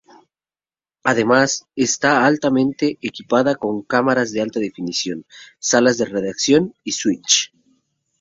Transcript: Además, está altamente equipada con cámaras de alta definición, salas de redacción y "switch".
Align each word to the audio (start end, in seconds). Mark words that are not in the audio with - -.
Además, 1.03 1.67
está 1.75 2.25
altamente 2.25 2.97
equipada 3.03 3.53
con 3.53 3.83
cámaras 3.83 4.31
de 4.31 4.41
alta 4.41 4.59
definición, 4.59 5.27
salas 5.59 5.99
de 5.99 6.05
redacción 6.05 6.73
y 6.83 6.93
"switch". 6.93 7.51